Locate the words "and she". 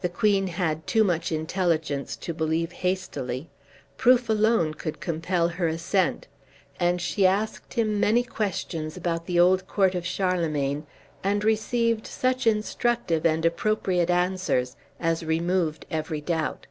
6.78-7.26